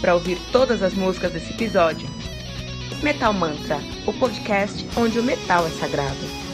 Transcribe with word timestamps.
para 0.00 0.14
ouvir 0.14 0.38
todas 0.52 0.82
as 0.82 0.94
músicas 0.94 1.32
desse 1.32 1.52
episódio. 1.52 2.08
Metal 3.02 3.32
Mantra, 3.32 3.78
o 4.06 4.12
podcast 4.12 4.86
onde 4.96 5.18
o 5.18 5.22
metal 5.22 5.66
é 5.66 5.70
sagrado. 5.70 6.46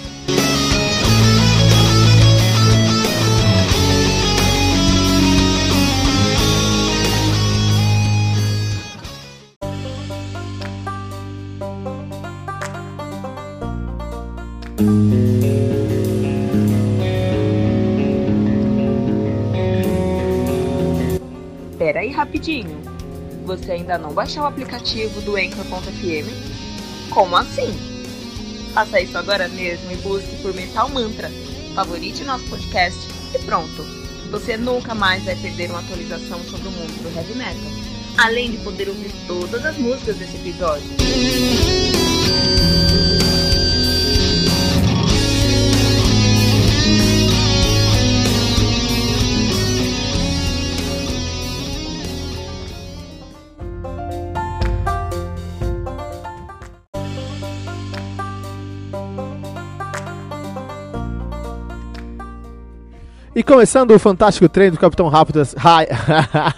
Pera 21.78 22.00
aí 22.00 22.10
rapidinho. 22.10 22.91
Você 23.44 23.72
ainda 23.72 23.98
não 23.98 24.12
baixou 24.12 24.42
o 24.42 24.46
aplicativo 24.46 25.20
do 25.22 25.36
Anchor.fm? 25.36 26.28
Como 27.10 27.36
assim? 27.36 27.72
Faça 28.72 29.00
isso 29.00 29.18
agora 29.18 29.48
mesmo 29.48 29.90
e 29.92 29.96
busque 29.96 30.36
por 30.40 30.54
Metal 30.54 30.88
Mantra. 30.88 31.30
Favorite 31.74 32.24
nosso 32.24 32.44
podcast 32.46 32.98
e 33.34 33.38
pronto. 33.40 33.84
Você 34.30 34.56
nunca 34.56 34.94
mais 34.94 35.24
vai 35.24 35.36
perder 35.36 35.70
uma 35.70 35.80
atualização 35.80 36.42
sobre 36.44 36.68
o 36.68 36.70
mundo 36.70 37.02
do 37.02 37.16
heavy 37.16 37.34
metal. 37.34 37.70
Além 38.16 38.52
de 38.52 38.58
poder 38.58 38.88
ouvir 38.88 39.12
todas 39.26 39.64
as 39.64 39.76
músicas 39.76 40.16
desse 40.16 40.36
episódio. 40.36 40.88
E 63.34 63.42
começando 63.42 63.92
o 63.92 63.98
fantástico 63.98 64.46
treino 64.46 64.76
do 64.76 64.78
Capitão 64.78 65.08
Rápido. 65.08 65.40
Hi. 65.40 65.86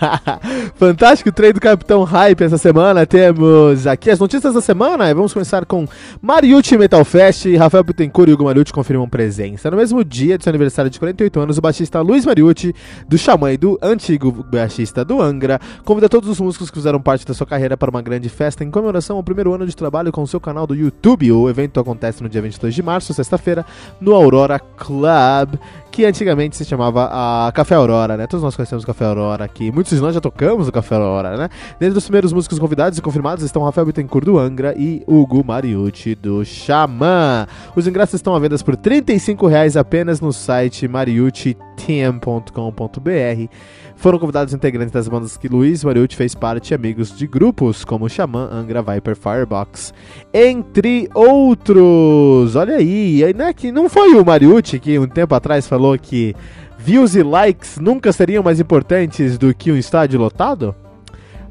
fantástico 0.75 1.31
treino 1.31 1.55
do 1.55 1.61
Capitão 1.61 2.03
Hype 2.03 2.43
essa 2.43 2.59
semana. 2.59 3.07
Temos 3.07 3.87
aqui 3.87 4.11
as 4.11 4.19
notícias 4.19 4.53
da 4.53 4.61
semana. 4.61 5.09
E 5.09 5.15
vamos 5.15 5.33
começar 5.33 5.65
com 5.67 5.87
Mariucci 6.21 6.77
Metal 6.77 7.05
Fest. 7.05 7.47
Rafael 7.57 7.85
Bittencourt 7.85 8.29
e 8.29 8.33
Hugo 8.33 8.43
Mariucci 8.43 8.73
confirmam 8.73 9.09
presença. 9.09 9.71
No 9.71 9.77
mesmo 9.77 10.03
dia 10.03 10.37
de 10.37 10.43
seu 10.43 10.51
aniversário 10.51 10.91
de 10.91 10.99
48 10.99 11.39
anos, 11.39 11.59
o 11.59 11.61
baixista 11.61 12.01
Luiz 12.01 12.27
Mariucci, 12.27 12.75
do 13.07 13.17
Xamã 13.17 13.53
e 13.53 13.57
do 13.57 13.79
antigo 13.81 14.33
baixista 14.51 15.05
do 15.05 15.23
Angra, 15.23 15.61
convida 15.85 16.09
todos 16.09 16.29
os 16.29 16.41
músicos 16.41 16.71
que 16.71 16.77
fizeram 16.77 17.01
parte 17.01 17.25
da 17.25 17.35
sua 17.35 17.47
carreira 17.47 17.77
para 17.77 17.89
uma 17.89 18.03
grande 18.03 18.29
festa 18.29 18.65
em 18.65 18.71
comemoração 18.73 19.17
ao 19.17 19.23
primeiro 19.23 19.55
ano 19.55 19.65
de 19.65 19.77
trabalho 19.77 20.11
com 20.11 20.25
o 20.25 20.27
seu 20.27 20.41
canal 20.41 20.67
do 20.67 20.75
YouTube. 20.75 21.31
O 21.31 21.49
evento 21.49 21.79
acontece 21.79 22.21
no 22.21 22.29
dia 22.29 22.43
22 22.43 22.75
de 22.75 22.83
março, 22.83 23.15
sexta-feira, 23.15 23.65
no 24.01 24.13
Aurora 24.13 24.59
Club 24.59 25.57
que 25.95 26.05
antigamente 26.05 26.57
se 26.57 26.65
chamava 26.65 27.05
a 27.05 27.53
Café 27.53 27.77
Aurora, 27.77 28.17
né? 28.17 28.27
Todos 28.27 28.43
nós 28.43 28.57
conhecemos 28.57 28.83
o 28.83 28.87
Café 28.87 29.05
Aurora 29.05 29.45
aqui. 29.45 29.71
Muitos 29.71 29.95
de 29.95 30.03
nós 30.03 30.13
já 30.13 30.21
tocamos 30.21 30.67
o 30.67 30.73
Café 30.73 30.97
Aurora, 30.97 31.37
né? 31.37 31.49
Dentre 31.79 31.97
os 31.97 32.03
primeiros 32.03 32.33
músicos 32.33 32.59
convidados 32.59 32.99
e 32.99 33.03
confirmados 33.03 33.45
estão 33.45 33.63
Rafael 33.63 33.87
Bittencourt 33.87 34.25
do 34.25 34.37
Angra 34.37 34.75
e 34.77 35.05
Hugo 35.07 35.45
Mariucci 35.45 36.17
do 36.17 36.45
Xamã. 36.45 37.47
Os 37.77 37.87
ingressos 37.87 38.15
estão 38.15 38.35
à 38.35 38.41
venda 38.41 38.59
por 38.59 38.75
R$ 38.75 38.81
35,00 38.81 39.79
apenas 39.79 40.21
no 40.21 40.33
site 40.33 40.89
mariucci.com.br. 40.89 43.49
Foram 43.97 44.19
convidados 44.19 44.53
integrantes 44.53 44.93
das 44.93 45.07
bandas 45.07 45.37
que 45.37 45.49
Luiz 45.49 45.85
Mariucci 45.85 46.17
fez 46.17 46.35
parte 46.35 46.73
e 46.73 46.75
amigos 46.75 47.17
de 47.17 47.27
grupos 47.27 47.85
como 47.85 48.09
Xamã, 48.09 48.49
Angra, 48.53 48.83
Viper, 48.83 49.15
Firebox, 49.15 49.95
entre 50.33 51.09
outros. 51.15 52.57
Olha 52.57 52.77
aí, 52.77 53.33
né, 53.35 53.53
que 53.53 53.71
não 53.71 53.89
foi 53.89 54.15
o 54.15 54.25
Mariucci 54.25 54.81
que 54.81 54.99
um 54.99 55.07
tempo 55.07 55.35
atrás 55.35 55.69
falou 55.69 55.84
que 55.99 56.35
views 56.79 57.15
e 57.15 57.23
likes 57.23 57.79
nunca 57.79 58.13
seriam 58.13 58.43
mais 58.43 58.61
importantes 58.61 59.37
do 59.37 59.55
que 59.55 59.71
um 59.71 59.77
estádio 59.77 60.19
lotado? 60.19 60.75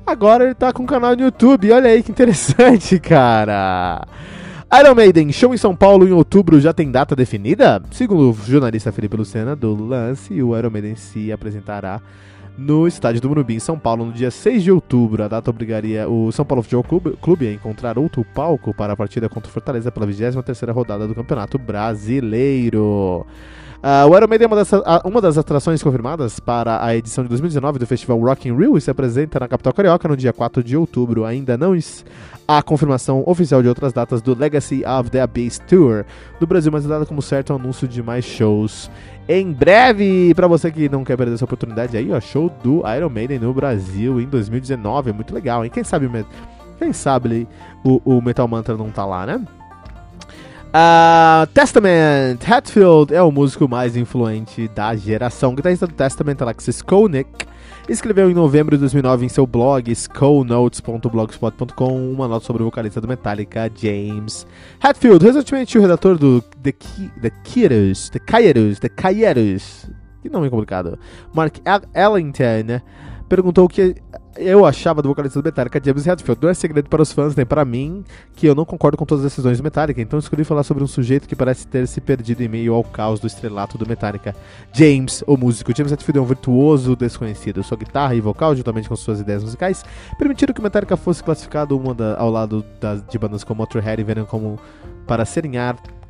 Agora 0.06 0.44
ele 0.44 0.54
tá 0.54 0.74
com 0.74 0.84
um 0.84 0.88
canal 0.88 1.16
no 1.16 1.22
YouTube, 1.22 1.72
olha 1.72 1.90
aí 1.90 2.04
que 2.04 2.12
interessante, 2.12 2.98
cara. 3.02 4.06
Iron 4.80 4.96
Maiden, 4.96 5.32
show 5.32 5.54
em 5.54 5.58
São 5.58 5.76
Paulo 5.76 6.08
em 6.08 6.12
outubro 6.12 6.60
já 6.60 6.74
tem 6.74 6.90
data 6.90 7.16
definida? 7.16 7.82
Segundo 7.92 8.32
o 8.32 8.34
jornalista 8.34 8.92
Felipe 8.92 9.16
Lucena 9.16 9.56
do 9.56 9.76
Lance, 9.76 10.42
o 10.42 10.58
Iron 10.58 10.72
Maiden 10.72 10.96
se 10.96 11.32
apresentará 11.32 12.02
no 12.58 12.88
estádio 12.88 13.22
do 13.22 13.30
Morumbi, 13.30 13.56
em 13.56 13.60
São 13.60 13.78
Paulo, 13.80 14.06
no 14.06 14.12
dia 14.12 14.30
6 14.30 14.64
de 14.64 14.72
outubro. 14.72 15.24
A 15.24 15.28
data 15.28 15.50
obrigaria 15.50 16.08
o 16.08 16.32
São 16.32 16.46
Paulo 16.46 16.64
Futebol 16.64 16.84
Clube 17.22 17.48
a 17.48 17.54
encontrar 17.54 17.98
outro 17.98 18.26
palco 18.34 18.74
para 18.74 18.94
a 18.94 18.96
partida 18.96 19.30
contra 19.30 19.50
o 19.50 19.54
Fortaleza 19.54 19.92
pela 19.92 20.08
23ª 20.08 20.72
rodada 20.72 21.08
do 21.08 21.16
Campeonato 21.16 21.58
Brasileiro. 21.58 23.26
Uh, 23.84 24.10
o 24.10 24.16
Iron 24.16 24.30
Maiden 24.30 24.46
é 24.46 24.48
uma 24.48 24.56
das, 24.56 24.72
uma 25.04 25.20
das 25.20 25.38
atrações 25.38 25.84
confirmadas 25.84 26.40
para 26.40 26.82
a 26.82 26.96
edição 26.96 27.22
de 27.22 27.28
2019 27.28 27.80
do 27.80 27.86
festival 27.86 28.18
Rock 28.18 28.48
in 28.48 28.56
Rio 28.56 28.78
e 28.78 28.82
se 28.82 28.90
apresenta 28.90 29.42
na 29.42 29.48
capital 29.50 29.74
carioca 29.74 30.08
no 30.08 30.16
dia 30.16 30.32
4 30.32 30.64
de 30.64 30.78
outubro. 30.78 31.26
Ainda 31.26 31.58
não 31.58 31.78
há 32.48 32.64
confirmação 32.64 33.24
oficial 33.26 33.62
de 33.62 33.68
outras 33.68 33.92
datas 33.92 34.22
do 34.22 34.40
Legacy 34.40 34.86
of 34.86 35.12
the 35.12 35.20
Abyss 35.20 35.60
Tour 35.68 36.06
do 36.40 36.48
Brasil, 36.48 36.72
mas 36.72 36.86
é 36.86 36.88
dado 36.88 37.06
como 37.06 37.22
certo 37.22 37.52
o 37.52 37.58
anúncio 37.58 37.86
de 37.86 38.02
mais 38.02 38.24
shows 38.24 38.90
em 39.28 39.52
breve. 39.52 40.34
Para 40.34 40.48
você 40.48 40.72
que 40.72 40.88
não 40.88 41.04
quer 41.04 41.18
perder 41.18 41.34
essa 41.34 41.44
oportunidade 41.44 41.98
aí, 41.98 42.10
ó, 42.10 42.22
show 42.22 42.50
do 42.64 42.84
Iron 42.90 43.10
Maiden 43.10 43.40
no 43.40 43.54
Brasil 43.54 44.22
em 44.22 44.28
2019. 44.28 45.10
É 45.10 45.14
muito 45.14 45.36
legal, 45.36 45.66
hein? 45.66 45.70
Quem 45.70 45.84
sabe, 45.84 46.10
quem 46.80 46.94
sabe 46.94 47.50
o, 47.84 48.02
o 48.06 48.22
Metal 48.22 48.48
Mantra 48.48 48.78
não 48.78 48.90
tá 48.90 49.06
lá, 49.06 49.26
né? 49.26 49.46
Uh, 50.74 51.46
Testament, 51.54 52.40
Hatfield 52.50 53.14
é 53.14 53.22
o 53.22 53.32
músico 53.32 53.70
mais 53.70 53.96
influente 53.96 54.68
da 54.70 54.96
geração. 54.96 55.52
O 55.52 55.56
guitarrista 55.56 55.86
do 55.86 55.94
Testament, 55.94 56.38
Alexis 56.42 56.82
Koenig, 56.82 57.30
escreveu 57.88 58.32
em 58.32 58.34
novembro 58.34 58.76
de 58.76 58.80
2009 58.80 59.28
em 59.28 59.30
seu 59.30 59.46
blog 59.46 59.92
skullnotes.blogspot.com 59.92 62.12
uma 62.12 62.28
nota 62.28 62.44
sobre 62.44 62.64
o 62.64 62.66
vocalista 62.66 63.00
do 63.00 63.08
Metallica, 63.08 63.70
James 63.76 64.48
Hatfield. 64.82 65.24
Recentemente, 65.24 65.78
o 65.78 65.82
redator 65.82 66.18
do 66.18 66.42
The, 66.42 66.72
Ki 66.72 67.12
The 67.22 67.30
Kieros, 67.44 68.10
The 68.10 68.90
Kieros, 68.90 69.88
que 70.24 70.30
nome 70.30 70.50
complicado, 70.50 70.98
Mark 71.36 71.58
Ellington, 71.94 72.82
perguntou 73.28 73.66
o 73.66 73.70
que 73.70 73.96
eu 74.36 74.66
achava 74.66 75.02
do 75.02 75.10
vocalista 75.10 75.40
do 75.42 75.46
Metallica, 75.46 75.80
James 75.84 76.08
Hetfield. 76.08 76.42
Não 76.42 76.50
é 76.50 76.54
segredo 76.54 76.90
para 76.90 77.02
os 77.02 77.12
fãs, 77.12 77.36
nem 77.36 77.46
para 77.46 77.64
mim, 77.64 78.04
que 78.36 78.48
eu 78.48 78.56
não 78.56 78.66
concordo 78.66 78.98
com 78.98 79.06
todas 79.06 79.24
as 79.24 79.32
decisões 79.32 79.58
do 79.58 79.64
Metallica, 79.64 80.02
então 80.02 80.18
escolhi 80.18 80.44
falar 80.44 80.64
sobre 80.64 80.84
um 80.84 80.88
sujeito 80.88 81.28
que 81.28 81.36
parece 81.36 81.68
ter 81.68 81.88
se 81.88 82.02
perdido 82.02 82.42
em 82.42 82.48
meio 82.48 82.74
ao 82.74 82.84
caos 82.84 83.20
do 83.20 83.28
estrelato 83.28 83.78
do 83.78 83.88
Metallica. 83.88 84.36
James, 84.72 85.24
o 85.28 85.38
músico. 85.38 85.76
James 85.76 85.92
Hetfield 85.92 86.18
é 86.18 86.22
um 86.22 86.26
virtuoso 86.26 86.96
desconhecido. 86.96 87.64
Sua 87.64 87.78
guitarra 87.78 88.16
e 88.16 88.22
vocal, 88.22 88.56
juntamente 88.56 88.90
com 88.90 88.96
suas 88.96 89.20
ideias 89.20 89.44
musicais, 89.44 89.84
permitiram 90.18 90.54
que 90.54 90.60
o 90.60 90.64
Metallica 90.64 90.98
fosse 90.98 91.24
classificado 91.24 91.78
uma 91.78 91.94
da, 91.94 92.18
ao 92.18 92.32
lado 92.32 92.66
de 93.10 93.18
bandas 93.18 93.44
como 93.44 93.60
Motorhead 93.60 94.02
e 94.02 94.04
Venom 94.04 94.26
como 94.26 94.60
para 95.06 95.26
serem 95.26 95.58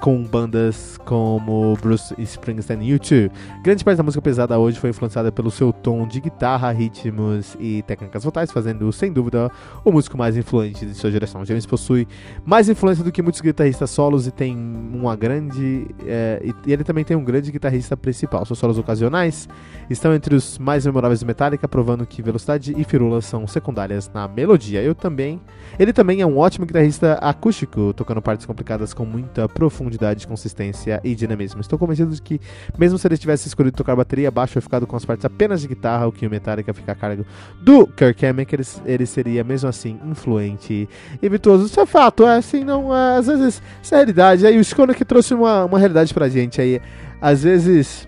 com 0.04 0.22
bandas 0.22 1.00
como 1.06 1.78
Bruce 1.82 2.14
Springsteen 2.18 2.82
e 2.82 3.00
U2. 3.00 3.32
Grande 3.64 3.86
parte 3.86 3.96
da 3.96 4.04
música 4.04 4.22
pesada 4.22 4.60
hoje 4.60 4.78
foi 4.78 4.90
influenciada 4.90 5.32
pelo 5.32 5.50
seu 5.50 5.72
tom 5.72 6.06
de 6.06 6.20
guitarra, 6.20 6.74
ritmos 6.74 7.56
e 7.58 7.82
técnicas 7.84 8.26
vocais, 8.26 8.52
fazendo, 8.52 8.92
sem 8.92 9.14
dúvida, 9.14 9.50
o 9.82 9.94
músico 9.94 10.18
mais 10.18 10.36
influente 10.36 10.86
de 10.86 10.94
sua 10.94 11.10
geração. 11.10 11.46
James 11.46 11.66
possui 11.66 12.06
mais 12.44 12.68
influência 12.68 13.02
do 13.02 13.14
que 13.14 13.22
muitos 13.22 13.40
guitarristas 13.40 13.92
solos 13.92 14.28
e 14.28 14.32
tem 14.32 14.58
uma 14.58 15.16
grande. 15.16 15.88
É, 16.06 16.42
e 16.68 16.74
ele 16.74 16.84
também 16.84 17.06
tem 17.06 17.16
um 17.16 17.24
grande 17.24 17.50
guitarrista 17.50 17.96
principal. 17.96 18.46
Seus 18.46 18.60
solos 18.60 18.78
ocasionais 18.78 19.48
estão 19.90 20.14
entre 20.14 20.36
os 20.36 20.58
mais 20.58 20.86
memoráveis 20.86 21.22
do 21.22 21.26
Metallica, 21.26 21.66
provando 21.66 22.06
que 22.06 22.22
velocidade 22.22 22.76
e 22.78 22.84
firula 22.84 23.22
são 23.22 23.48
secundárias 23.48 24.12
na 24.14 24.28
melodia. 24.28 24.84
Eu 24.84 24.94
também. 24.94 25.40
Ele 25.80 25.94
também 25.94 26.20
é 26.20 26.26
um 26.26 26.38
ótimo 26.38 26.66
guitarrista 26.66 27.14
acústico, 27.22 27.94
tocando 27.94 28.22
partes 28.22 28.46
complicadas 28.46 28.94
com 28.94 29.06
muita 29.06 29.48
profundidade 29.48 29.93
profundidade, 29.94 30.28
consistência 30.28 31.00
e 31.04 31.16
dinamismo. 31.16 31.62
Estou 31.62 31.78
convencido 31.78 32.13
de 32.13 32.22
que, 32.22 32.40
mesmo 32.78 32.98
se 32.98 33.07
ele 33.07 33.18
tivesse 33.18 33.48
escolhido 33.48 33.78
tocar 33.78 33.95
bateria 33.95 34.30
baixo 34.31 34.57
e 34.57 34.62
ficado 34.62 34.86
com 34.88 34.95
as 34.95 35.06
partes 35.06 35.25
apenas 35.25 35.62
de 35.62 35.68
guitarra, 35.68 36.07
o 36.07 36.12
que 36.12 36.25
o 36.25 36.30
Metallica 36.30 36.74
fica 36.74 36.92
a 36.92 36.95
cargo 36.95 37.25
do 37.62 37.88
Kirk 37.88 38.25
ele, 38.25 38.63
ele 38.86 39.06
seria 39.06 39.44
mesmo 39.44 39.69
assim 39.69 40.00
influente 40.06 40.88
e 41.22 41.30
virtuoso. 41.30 41.66
Isso 41.66 41.80
é 41.80 41.86
fato, 41.86 42.25
é 42.25 42.38
assim, 42.38 42.63
não, 42.63 42.95
é, 42.95 43.18
às 43.18 43.28
vezes, 43.28 43.62
isso 43.81 43.94
é 43.94 43.98
realidade. 43.98 44.45
Aí 44.45 44.57
o 44.57 44.62
Skona 44.62 44.94
que 44.94 45.06
trouxe 45.06 45.34
uma, 45.34 45.66
uma 45.66 45.80
realidade 45.80 46.13
pra 46.13 46.28
gente 46.28 46.60
aí. 46.60 46.81
Às 47.22 47.44
vezes 47.44 48.07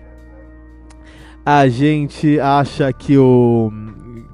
a 1.44 1.68
gente 1.68 2.40
acha 2.40 2.92
que 2.92 3.16
o 3.16 3.70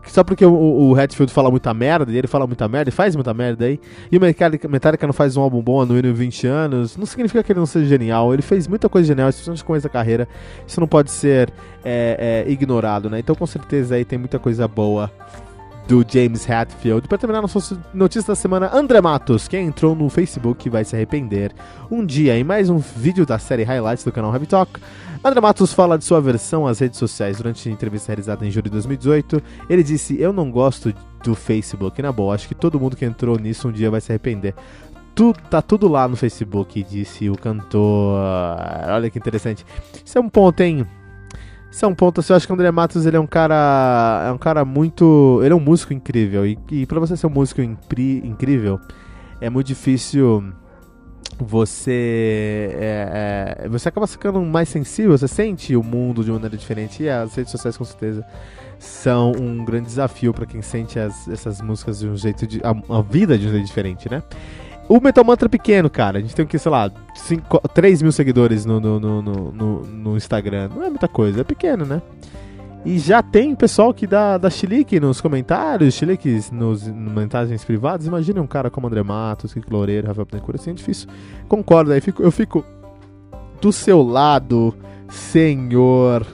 só 0.07 0.23
porque 0.23 0.45
o, 0.45 0.53
o 0.53 0.99
Hatfield 0.99 1.33
fala 1.33 1.51
muita 1.51 1.73
merda, 1.73 2.11
e 2.11 2.17
ele 2.17 2.27
fala 2.27 2.47
muita 2.47 2.69
merda, 2.69 2.89
e 2.89 2.93
faz 2.93 3.15
muita 3.15 3.33
merda 3.33 3.65
aí, 3.65 3.81
e 4.11 4.17
o 4.17 4.21
Metallica, 4.21 4.69
Metallica 4.69 5.07
não 5.07 5.13
faz 5.13 5.37
um 5.37 5.43
álbum 5.43 5.63
bom 5.63 5.81
há 5.81 5.87
no 5.87 5.95
mínimo 5.95 6.15
20 6.15 6.47
anos, 6.47 6.97
não 6.97 7.07
significa 7.07 7.43
que 7.43 7.53
ele 7.53 7.61
não 7.61 7.67
seja 7.67 7.87
genial. 7.87 8.33
Ele 8.33 8.43
fez 8.43 8.67
muita 8.67 8.89
coisa 8.89 9.07
genial, 9.07 9.29
especialmente 9.29 9.65
com 9.65 9.77
essa 9.77 9.89
carreira. 9.89 10.29
Isso 10.67 10.81
não 10.81 10.89
pode 10.89 11.11
ser 11.11 11.53
é, 11.85 12.45
é, 12.47 12.51
ignorado, 12.51 13.11
né? 13.11 13.19
Então, 13.19 13.35
com 13.35 13.47
certeza, 13.47 13.95
aí 13.95 14.05
tem 14.05 14.19
muita 14.19 14.39
coisa 14.39 14.67
boa 14.67 15.11
do 15.87 16.05
James 16.09 16.49
Hatfield. 16.49 17.09
Para 17.09 17.19
terminar 17.19 17.43
nossa 17.43 17.79
notícia 17.93 18.29
da 18.29 18.35
semana, 18.35 18.71
André 18.73 19.01
Matos, 19.01 19.49
quem 19.49 19.67
entrou 19.67 19.95
no 19.95 20.09
Facebook 20.09 20.69
vai 20.71 20.85
se 20.85 20.95
arrepender. 20.95 21.53
Um 21.91 22.05
dia 22.05 22.37
em 22.37 22.45
mais 22.45 22.71
um 22.71 22.79
vídeo 22.79 23.27
da 23.27 23.39
série 23.39 23.65
Highlights 23.65 24.05
do 24.05 24.13
canal 24.13 24.33
Heavy 24.33 24.47
Talk. 24.47 24.81
André 25.25 25.41
Matos 25.41 25.73
fala 25.73 25.97
de 25.97 26.05
sua 26.05 26.21
versão 26.21 26.67
às 26.67 26.81
redes 26.81 26.99
sociais 26.99 27.37
durante 27.37 27.69
a 27.69 27.73
entrevista 27.73 28.09
realizada 28.09 28.47
em 28.47 28.51
julho 28.51 28.65
de 28.65 28.71
2018. 28.71 29.43
Ele 29.69 29.83
disse: 29.83 30.21
Eu 30.21 30.33
não 30.33 30.51
gosto 30.51 30.93
do 31.23 31.35
Facebook. 31.35 32.01
Na 32.03 32.11
boa, 32.11 32.35
acho 32.35 32.49
que 32.49 32.55
todo 32.55 32.81
mundo 32.81 32.97
que 32.97 33.05
entrou 33.05 33.39
nisso 33.39 33.69
um 33.69 33.73
dia 33.73 33.91
vai 33.91 34.01
se 34.01 34.11
arrepender. 34.11 34.55
Tu, 35.15 35.33
tá 35.51 35.61
tudo 35.61 35.89
lá 35.89 36.09
no 36.09 36.17
Facebook, 36.17 36.83
disse 36.83 37.29
o 37.29 37.37
cantor. 37.37 38.19
Olha 38.89 39.11
que 39.11 39.19
interessante. 39.19 39.65
Isso 40.05 40.17
é 40.17 40.21
um 40.21 40.29
ponto, 40.29 40.61
hein? 40.61 40.87
Isso 41.73 41.87
é 41.87 41.89
um 41.89 41.95
ponto, 41.95 42.21
assim, 42.21 42.35
eu 42.35 42.37
acho 42.37 42.47
que 42.47 42.53
o 42.53 42.55
André 42.55 42.71
Matos 42.71 43.07
ele 43.07 43.17
é 43.17 43.21
um 43.21 43.27
cara. 43.27 44.27
É 44.29 44.31
um 44.31 44.37
cara 44.37 44.63
muito. 44.63 45.41
Ele 45.43 45.55
é 45.55 45.57
um 45.57 45.61
músico 45.61 45.95
incrível. 45.95 46.47
E, 46.47 46.59
e 46.71 46.85
pra 46.85 47.01
você 47.01 47.17
ser 47.17 47.27
um 47.27 47.31
músico 47.31 47.63
incrível, 47.63 48.79
é 49.41 49.49
muito 49.49 49.69
difícil 49.69 50.53
você 51.39 52.71
é, 52.75 53.57
é, 53.65 53.69
você 53.69 53.89
acaba 53.89 54.07
ficando 54.07 54.41
mais 54.43 54.69
sensível, 54.69 55.17
você 55.17 55.27
sente 55.27 55.75
o 55.75 55.83
mundo 55.83 56.23
de 56.23 56.31
maneira 56.31 56.57
diferente 56.57 57.03
e 57.03 57.09
as 57.09 57.35
redes 57.35 57.51
sociais 57.51 57.77
com 57.77 57.85
certeza 57.85 58.25
são 58.79 59.33
um 59.33 59.65
grande 59.65 59.87
desafio 59.87 60.35
para 60.35 60.45
quem 60.45 60.61
sente 60.61 60.99
as, 60.99 61.27
essas 61.27 61.61
músicas 61.63 62.01
de 62.01 62.07
um 62.07 62.17
jeito 62.17 62.47
de 62.47 62.61
a, 62.63 62.99
a, 62.99 63.01
vida 63.01 63.39
de 63.39 63.49
um 63.49 63.51
jeito 63.51 63.67
diferente, 63.67 64.11
né? 64.11 64.23
O 64.89 65.01
Metal 65.01 65.25
Mantra 65.25 65.47
é 65.47 65.49
pequeno, 65.49 65.89
cara. 65.89 66.19
A 66.19 66.21
gente 66.21 66.35
tem 66.35 66.45
que, 66.45 66.59
sei 66.59 66.71
lá, 66.71 66.91
5, 67.15 67.69
3 67.69 68.03
mil 68.03 68.13
seguidores 68.13 68.67
no, 68.67 68.81
no, 68.81 69.01
no, 69.01 69.23
no, 69.23 69.87
no 69.87 70.12
Instagram. 70.23 70.71
Não 70.75 70.85
é 70.85 70.89
muita 70.89 71.09
coisa, 71.09 71.41
é 71.41 71.45
pequeno, 71.45 71.85
né? 71.85 72.01
E 72.85 72.99
já 72.99 73.23
tem 73.23 73.55
pessoal 73.55 73.95
que 73.95 74.09
dá, 74.09 74.37
dá 74.37 74.51
chilique 74.51 74.99
nos 74.99 75.21
comentários, 75.21 75.95
chiliques 75.95 76.51
nos 76.51 76.87
mensagens 76.89 77.65
privadas. 77.65 78.07
Imagina 78.07 78.43
um 78.43 78.47
cara 78.47 78.71
como 78.71 78.89
André 78.89 79.03
Matos, 79.05 79.55
Kiko 79.55 79.73
Loureiro, 79.73 80.09
Rafael 80.09 80.27
Pinecura, 80.27 80.57
assim 80.57 80.71
é 80.71 80.75
difícil. 80.75 81.09
Concordo, 81.49 81.93
aí 81.93 82.01
fico, 82.01 82.23
eu 82.23 82.33
fico 82.33 82.65
do 83.61 83.73
seu 83.73 84.03
lado, 84.03 84.75
senhor 85.09 86.27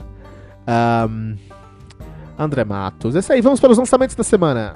um, 1.07 1.35
André 2.37 2.63
Matos. 2.63 3.15
É 3.15 3.19
isso 3.19 3.31
aí, 3.31 3.41
vamos 3.41 3.59
para 3.59 3.71
os 3.71 3.77
lançamentos 3.77 4.15
da 4.15 4.23
semana. 4.23 4.75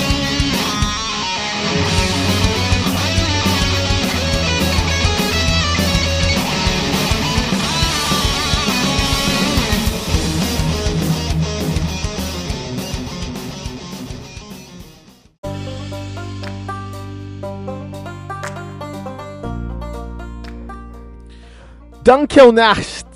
Dunkelnacht, 22.11 23.07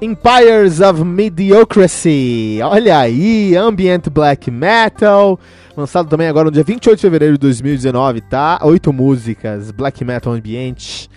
Empires 0.00 0.80
of 0.80 1.02
Mediocracy. 1.02 2.60
Olha 2.62 3.00
aí, 3.00 3.56
Ambient 3.56 4.08
Black 4.10 4.48
Metal. 4.48 5.36
Lançado 5.76 6.08
também 6.08 6.28
agora 6.28 6.44
no 6.44 6.52
dia 6.52 6.62
28 6.62 6.96
de 6.96 7.02
fevereiro 7.02 7.34
de 7.34 7.40
2019, 7.40 8.20
tá? 8.20 8.60
Oito 8.62 8.92
músicas, 8.92 9.72
Black 9.72 10.04
Metal 10.04 10.32
Ambient. 10.32 11.08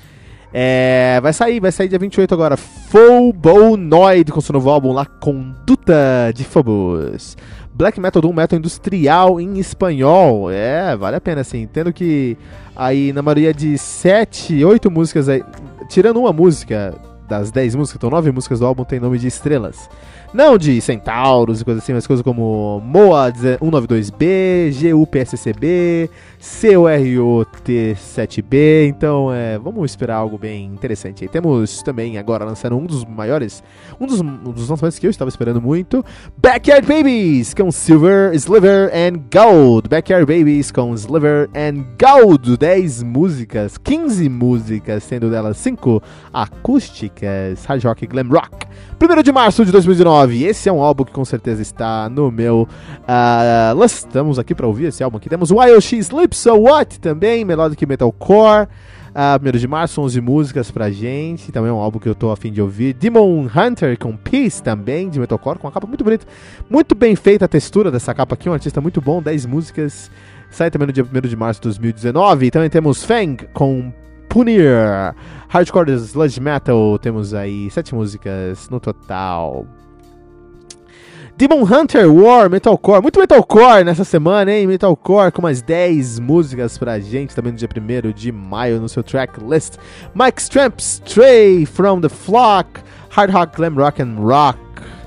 É, 0.52 1.20
vai 1.22 1.32
sair, 1.32 1.60
vai 1.60 1.72
sair 1.72 1.90
dia 1.90 2.00
28 2.00 2.34
agora. 2.34 2.58
Phobonoid 2.58 4.32
com 4.32 4.42
seu 4.42 4.54
novo 4.54 4.72
álbum 4.72 4.92
La 4.92 5.06
Conduta 5.06 6.32
de 6.34 6.44
Phobos. 6.44 7.38
Black 7.72 8.00
Metal 8.00 8.20
Doom 8.20 8.34
Metal 8.34 8.58
Industrial 8.58 9.40
em 9.40 9.60
espanhol. 9.60 10.50
É, 10.50 10.98
vale 10.98 11.18
a 11.18 11.22
pena, 11.22 11.42
assim. 11.42 11.68
Tendo 11.72 11.94
que 11.94 12.36
aí 12.76 13.14
na 13.14 13.22
maioria 13.22 13.54
de 13.54 13.78
7, 13.78 14.66
8 14.66 14.90
músicas 14.90 15.30
aí 15.30 15.44
tirando 15.92 16.22
uma 16.22 16.32
música 16.32 16.96
das 17.32 17.50
10 17.50 17.76
músicas, 17.76 17.96
então 17.96 18.10
9 18.10 18.30
músicas 18.34 18.60
do 18.60 18.66
álbum 18.66 18.84
tem 18.84 19.00
nome 19.00 19.18
de 19.18 19.28
estrelas. 19.28 19.90
Não 20.34 20.58
de 20.58 20.80
centauros 20.80 21.60
e 21.60 21.66
coisas 21.66 21.84
assim, 21.84 21.92
mas 21.92 22.08
coisas 22.08 22.24
como 22.24 22.82
MOA 22.86 23.34
192B, 23.34 24.72
GUPSCB, 24.80 26.10
COROT7B. 26.40 28.88
Então, 28.88 29.34
é, 29.34 29.60
vamos 29.60 29.92
esperar 29.92 30.16
algo 30.16 30.38
bem 30.38 30.68
interessante. 30.68 31.26
E 31.26 31.28
temos 31.28 31.82
também 31.82 32.18
agora 32.18 32.46
lançando 32.46 32.78
um 32.78 32.86
dos 32.86 33.04
maiores, 33.04 33.62
um 34.00 34.08
dos, 34.08 34.22
um 34.22 34.54
dos 34.54 34.70
lançamentos 34.70 34.98
que 34.98 35.06
eu 35.06 35.12
estava 35.12 35.28
esperando 35.28 35.62
muito: 35.62 36.02
Backyard 36.38 36.88
Babies 36.88 37.54
com 37.54 37.70
Silver, 37.70 38.34
Sliver 38.34 38.90
and 38.94 39.20
Gold. 39.34 39.90
Backyard 39.90 40.26
Babies 40.26 40.72
com 40.72 40.96
Sliver 40.96 41.50
and 41.54 41.84
Gold. 42.00 42.56
10 42.58 43.04
músicas, 43.04 43.78
15 43.78 44.30
músicas, 44.30 45.04
sendo 45.04 45.30
delas 45.30 45.58
5 45.58 46.02
acústicas, 46.32 47.66
hard 47.66 47.84
rock 47.84 48.06
e 48.06 48.08
glam 48.08 48.30
rock. 48.30 48.71
1 49.00 49.24
de 49.24 49.32
março 49.32 49.66
de 49.66 49.72
2019. 49.72 50.44
Esse 50.44 50.70
é 50.70 50.72
um 50.72 50.82
álbum 50.82 51.04
que 51.04 51.12
com 51.12 51.26
certeza 51.26 51.62
está 51.62 52.10
no 52.10 52.32
meu. 52.32 52.68
Uh, 53.02 53.76
estamos 53.98 54.38
aqui 54.38 54.54
para 54.54 54.68
ouvir 54.68 54.86
esse 54.86 55.04
álbum 55.04 55.18
aqui. 55.18 55.30
Temos 55.30 55.52
She 55.82 55.98
Sleep 55.98 56.36
So 56.36 56.56
What 56.56 57.00
também, 57.00 57.46
que 57.76 57.86
Metalcore. 57.86 58.68
Uh, 59.12 59.56
1 59.56 59.58
de 59.58 59.68
março, 59.68 60.02
11 60.02 60.22
músicas 60.22 60.72
pra 60.72 60.90
gente. 60.90 61.52
Também 61.52 61.70
é 61.70 61.74
um 61.74 61.80
álbum 61.80 62.00
que 62.00 62.08
eu 62.08 62.16
tô 62.16 62.32
afim 62.32 62.52
de 62.52 62.62
ouvir. 62.62 62.94
Demon 62.94 63.46
Hunter 63.54 63.98
com 64.00 64.16
Peace 64.16 64.64
também, 64.64 65.10
de 65.10 65.20
Metalcore, 65.20 65.60
com 65.60 65.68
uma 65.68 65.74
capa 65.74 65.86
muito 65.86 66.04
bonita. 66.04 66.26
Muito 66.70 66.96
bem 66.96 67.16
feita 67.16 67.46
a 67.46 67.48
textura 67.48 67.92
dessa 67.92 68.14
capa 68.14 68.36
aqui, 68.36 68.50
um 68.50 68.54
artista 68.54 68.80
muito 68.80 69.02
bom, 69.02 69.22
10 69.22 69.46
músicas. 69.46 70.10
Sai 70.50 70.72
também 70.72 70.88
no 70.88 70.94
dia 70.94 71.04
1 71.04 71.28
de 71.28 71.36
março 71.36 71.60
de 71.60 71.66
2019. 71.66 72.52
Também 72.52 72.70
temos 72.70 73.04
Fang 73.04 73.48
com 73.54 73.92
Punir. 74.32 75.14
Hardcore 75.50 75.92
Sludge 75.92 76.40
Metal, 76.40 76.98
temos 77.00 77.34
aí 77.34 77.70
sete 77.70 77.94
músicas 77.94 78.70
no 78.70 78.80
total. 78.80 79.66
Demon 81.36 81.64
Hunter 81.64 82.10
War, 82.10 82.50
Metalcore, 82.50 83.02
muito 83.02 83.20
Metalcore 83.20 83.84
nessa 83.84 84.06
semana, 84.06 84.54
hein? 84.54 84.68
Metalcore 84.68 85.34
com 85.34 85.42
mais 85.42 85.62
10 85.62 86.20
músicas 86.20 86.78
pra 86.78 86.98
gente, 86.98 87.36
também 87.36 87.52
no 87.52 87.58
dia 87.58 87.68
1 87.68 88.12
de 88.14 88.32
maio 88.32 88.80
no 88.80 88.88
seu 88.88 89.04
tracklist. 89.04 89.76
Mike 90.16 90.42
Stramp, 90.42 90.80
Stray 90.80 91.66
from 91.66 92.00
the 92.00 92.08
Flock, 92.08 92.80
Hard 93.10 93.34
Rock, 93.34 93.58
Glam 93.58 93.76
Rock 93.76 94.02
and 94.02 94.16
Rock, 94.18 94.60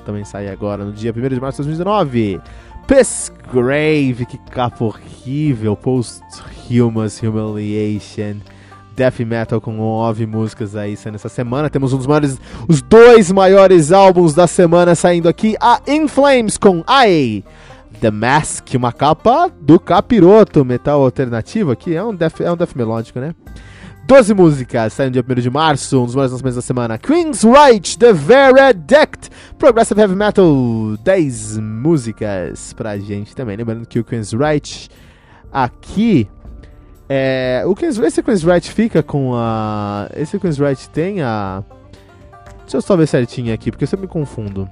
também 0.04 0.24
sai 0.24 0.48
agora 0.48 0.84
no 0.84 0.92
dia 0.92 1.14
1 1.16 1.28
de 1.28 1.40
março 1.40 1.62
de 1.62 1.68
2019. 1.68 2.42
Grave, 3.50 4.26
que 4.26 4.36
capa 4.50 4.84
horrível, 4.84 5.74
Post-Humus 5.74 7.22
Humiliation. 7.22 8.53
Death 8.94 9.20
metal 9.20 9.60
com 9.60 9.72
nove 9.72 10.26
músicas 10.26 10.76
aí 10.76 10.96
saindo 10.96 11.16
essa 11.16 11.28
semana. 11.28 11.70
Temos 11.70 11.92
um 11.92 11.96
dos 11.96 12.06
maiores, 12.06 12.38
os 12.68 12.80
dois 12.82 13.30
maiores 13.30 13.92
álbuns 13.92 14.34
da 14.34 14.46
semana 14.46 14.94
saindo 14.94 15.28
aqui, 15.28 15.56
a 15.60 15.80
In 15.86 16.08
Flames 16.08 16.56
com 16.56 16.84
I. 16.88 17.44
The 18.00 18.10
Mask, 18.10 18.74
uma 18.74 18.92
capa 18.92 19.50
do 19.60 19.78
Capiroto, 19.78 20.64
metal 20.64 21.00
alternativo 21.02 21.70
aqui, 21.70 21.94
é 21.94 22.02
um 22.02 22.14
death, 22.14 22.40
é 22.40 22.52
um 22.52 22.56
death 22.56 22.74
melódico, 22.74 23.20
né? 23.20 23.34
12 24.06 24.34
músicas, 24.34 24.92
saindo 24.92 25.12
dia 25.14 25.24
1 25.26 25.40
de 25.40 25.48
março, 25.48 26.02
um 26.02 26.04
dos 26.04 26.14
maiores 26.14 26.32
lançamentos 26.32 26.56
da 26.56 26.62
semana. 26.62 26.98
Queen's 26.98 27.42
Right, 27.42 27.98
The 27.98 28.12
Verdict, 28.12 29.30
Progressive 29.58 29.98
Heavy 29.98 30.14
Metal, 30.14 30.46
10 31.02 31.58
músicas 31.58 32.74
pra 32.74 32.98
gente 32.98 33.34
também. 33.34 33.56
Lembrando 33.56 33.86
que 33.86 33.98
o 33.98 34.04
Queen's 34.04 34.32
Right 34.32 34.90
aqui 35.50 36.28
é, 37.08 37.62
o 37.66 37.74
Queen's, 37.74 37.98
esse 37.98 38.22
Queen's 38.22 38.42
Right 38.42 38.70
fica 38.70 39.02
com 39.02 39.32
a. 39.34 40.08
Esse 40.14 40.38
Queen's 40.38 40.58
Right 40.58 40.88
tem 40.90 41.20
a. 41.22 41.62
Deixa 42.60 42.78
eu 42.78 42.82
só 42.82 42.96
ver 42.96 43.06
certinho 43.06 43.52
aqui, 43.52 43.70
porque 43.70 43.84
eu 43.84 43.88
sempre 43.88 44.06
me 44.06 44.12
confundo. 44.12 44.68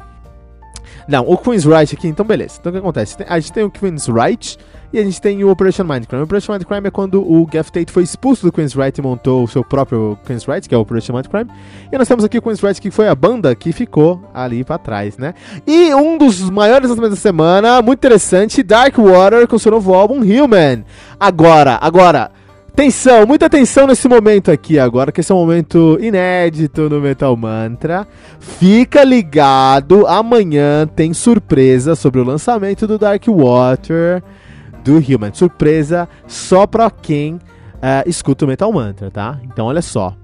Não, 1.08 1.28
o 1.28 1.36
Queen's 1.36 1.64
Right 1.64 1.94
aqui, 1.94 2.08
então 2.08 2.24
beleza. 2.24 2.58
Então 2.60 2.70
o 2.70 2.72
que 2.72 2.78
acontece? 2.78 3.16
A 3.26 3.38
gente 3.38 3.52
tem 3.52 3.64
o 3.64 3.70
Queen's 3.70 4.06
Right 4.06 4.58
e 4.92 4.98
a 4.98 5.02
gente 5.02 5.20
tem 5.20 5.42
o 5.42 5.50
Operation 5.50 5.84
Mindcrime. 5.84 6.20
O 6.20 6.24
Operation 6.24 6.52
Mindcrime 6.52 6.88
é 6.88 6.90
quando 6.90 7.20
o 7.20 7.46
Gaff 7.46 7.72
Tate 7.72 7.90
foi 7.90 8.02
expulso 8.02 8.44
do 8.44 8.52
Queen's 8.52 8.74
Right 8.74 8.98
e 8.98 9.02
montou 9.02 9.44
o 9.44 9.48
seu 9.48 9.64
próprio 9.64 10.18
Queen's 10.26 10.44
Right, 10.44 10.68
que 10.68 10.74
é 10.74 10.78
o 10.78 10.82
Operation 10.82 11.14
Mindcrime. 11.14 11.50
E 11.90 11.96
nós 11.96 12.06
temos 12.06 12.24
aqui 12.24 12.38
o 12.38 12.42
Queen's 12.42 12.60
Right, 12.60 12.80
que 12.80 12.90
foi 12.90 13.08
a 13.08 13.14
banda 13.14 13.54
que 13.54 13.72
ficou 13.72 14.22
ali 14.34 14.62
pra 14.64 14.78
trás, 14.78 15.16
né? 15.16 15.34
E 15.66 15.94
um 15.94 16.18
dos 16.18 16.50
maiores 16.50 16.90
lançamentos 16.90 17.18
da 17.18 17.22
semana, 17.22 17.80
muito 17.80 18.00
interessante, 18.00 18.62
Dark 18.62 18.96
Water 18.98 19.48
com 19.48 19.58
seu 19.58 19.72
novo 19.72 19.94
álbum 19.94 20.20
Human. 20.20 20.84
Agora, 21.18 21.78
agora. 21.80 22.41
Atenção, 22.72 23.26
muita 23.26 23.46
atenção 23.46 23.86
nesse 23.86 24.08
momento 24.08 24.50
aqui 24.50 24.78
agora, 24.78 25.12
que 25.12 25.20
esse 25.20 25.30
é 25.30 25.34
um 25.34 25.38
momento 25.38 25.98
inédito 26.00 26.88
no 26.88 27.02
Metal 27.02 27.36
Mantra. 27.36 28.08
Fica 28.40 29.04
ligado, 29.04 30.06
amanhã 30.06 30.86
tem 30.86 31.12
surpresa 31.12 31.94
sobre 31.94 32.18
o 32.22 32.24
lançamento 32.24 32.86
do 32.86 32.98
Dark 32.98 33.24
Water 33.28 34.22
do 34.82 34.96
Human. 34.96 35.34
Surpresa 35.34 36.08
só 36.26 36.66
pra 36.66 36.90
quem 36.90 37.34
uh, 37.34 37.40
escuta 38.06 38.46
o 38.46 38.48
Metal 38.48 38.72
Mantra, 38.72 39.10
tá? 39.10 39.38
Então 39.44 39.66
olha 39.66 39.82
só. 39.82 40.16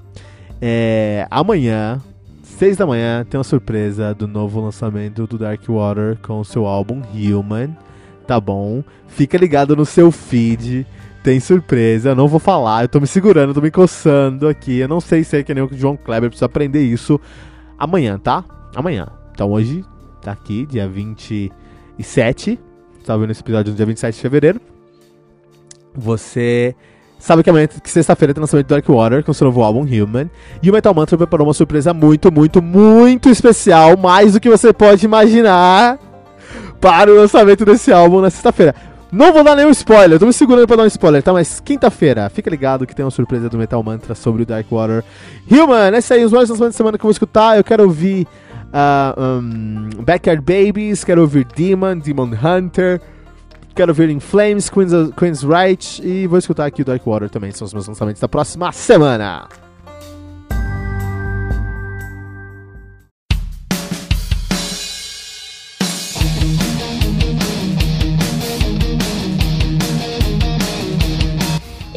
É, 0.59 1.27
amanhã, 1.31 2.01
6 2.43 2.79
da 2.79 2.87
manhã, 2.87 3.27
tem 3.29 3.37
uma 3.37 3.45
surpresa 3.45 4.15
do 4.15 4.27
novo 4.27 4.59
lançamento 4.59 5.27
do 5.27 5.37
Dark 5.37 5.61
Water 5.69 6.17
com 6.23 6.41
o 6.41 6.45
seu 6.47 6.67
álbum 6.67 7.03
Human. 7.15 7.77
Tá 8.27 8.41
bom? 8.41 8.83
Fica 9.07 9.37
ligado 9.37 9.77
no 9.77 9.85
seu 9.85 10.11
feed 10.11 10.87
tem 11.29 11.39
surpresa, 11.41 12.09
eu 12.09 12.17
não 12.17 12.27
vou 12.27 12.41
falar, 12.41 12.85
eu 12.85 12.89
tô 12.89 12.99
me 12.99 13.07
segurando, 13.07 13.53
tô 13.53 13.61
me 13.61 13.71
coçando 13.71 14.49
aqui. 14.49 14.79
Eu 14.79 14.89
não 14.89 14.99
sei 14.99 15.23
se 15.23 15.37
é 15.37 15.43
que 15.43 15.53
nem 15.53 15.63
o 15.63 15.69
João 15.71 15.95
Kleber, 15.95 16.31
precisa 16.31 16.47
aprender 16.47 16.83
isso 16.83 17.21
amanhã, 17.79 18.19
tá? 18.19 18.43
Amanhã. 18.75 19.07
Então 19.35 19.53
hoje 19.53 19.85
tá 20.23 20.33
aqui, 20.33 20.65
dia 20.65 20.89
27. 20.89 22.59
Tá 23.05 23.15
vendo 23.15 23.31
esse 23.31 23.43
episódio 23.43 23.73
no 23.73 23.77
dia 23.77 23.85
27 23.85 24.15
de 24.15 24.21
fevereiro. 24.23 24.59
Você 25.95 26.75
sabe 27.19 27.43
que 27.43 27.51
amanhã, 27.51 27.67
que 27.67 27.91
sexta-feira, 27.91 28.33
tem 28.33 28.41
lançamento 28.41 28.67
do 28.67 28.71
Dark 28.71 28.89
Water 28.89 29.23
com 29.23 29.35
seu 29.35 29.45
novo 29.45 29.63
álbum 29.63 29.83
Human. 29.83 30.31
E 30.63 30.71
o 30.71 30.73
Metal 30.73 30.95
Mantra 30.95 31.19
preparou 31.19 31.47
uma 31.47 31.53
surpresa 31.53 31.93
muito, 31.93 32.33
muito, 32.33 32.63
muito 32.63 33.29
especial, 33.29 33.99
mais 33.99 34.33
do 34.33 34.41
que 34.41 34.49
você 34.49 34.73
pode 34.73 35.05
imaginar 35.05 35.99
para 36.81 37.13
o 37.13 37.17
lançamento 37.17 37.67
desse 37.67 37.93
álbum 37.93 38.23
na 38.23 38.31
sexta-feira. 38.31 38.75
Não 39.11 39.33
vou 39.33 39.43
dar 39.43 39.57
nenhum 39.57 39.71
spoiler, 39.71 40.19
tô 40.19 40.27
me 40.27 40.33
segurando 40.35 40.67
pra 40.67 40.77
dar 40.77 40.83
um 40.83 40.87
spoiler, 40.87 41.23
tá? 41.23 41.33
Mas 41.33 41.61
quinta-feira, 41.61 42.29
fica 42.29 42.51
ligado 42.51 42.87
que 42.87 42.95
tem 42.95 43.03
uma 43.03 43.11
surpresa 43.11 43.49
do 43.49 43.57
Metal 43.57 43.83
Mantra 43.83 44.15
sobre 44.15 44.43
o 44.43 44.47
Dark 44.47 44.67
Water. 44.71 45.03
Human, 45.51 45.97
esse 45.97 46.13
aí, 46.13 46.25
os 46.25 46.33
mais 46.33 46.51
lançamentos 46.51 46.75
de 46.75 46.77
semana 46.77 46.99
que 46.99 47.03
eu 47.03 47.09
vou 47.09 47.13
escutar. 47.13 47.57
Eu 47.57 47.65
quero 47.65 47.85
ouvir 47.85 48.29
uh, 48.69 49.21
um, 49.21 49.89
Backyard 50.05 50.43
Babies, 50.43 51.05
quero 51.05 51.23
ouvir 51.23 51.47
Demon, 51.57 51.99
Demon 51.99 52.31
Hunter, 52.33 53.01
quero 53.75 53.93
ouvir 53.93 54.11
In 54.11 54.21
Flames, 54.21 54.69
Queen's, 54.69 54.93
Queen's 55.17 55.43
Right 55.43 56.03
e 56.07 56.27
vou 56.27 56.39
escutar 56.39 56.67
aqui 56.67 56.83
o 56.83 56.85
Dark 56.85 57.03
Water 57.07 57.31
também, 57.31 57.51
são 57.53 57.65
os 57.65 57.73
meus 57.73 57.89
lançamentos 57.89 58.21
da 58.21 58.29
próxima 58.29 58.71
semana. 58.73 59.49